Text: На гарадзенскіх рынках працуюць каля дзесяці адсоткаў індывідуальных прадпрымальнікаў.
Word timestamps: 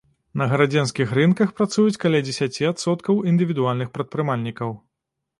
На 0.41 0.45
гарадзенскіх 0.51 1.11
рынках 1.17 1.51
працуюць 1.59 1.99
каля 2.05 2.21
дзесяці 2.27 2.67
адсоткаў 2.69 3.19
індывідуальных 3.33 3.93
прадпрымальнікаў. 3.99 4.73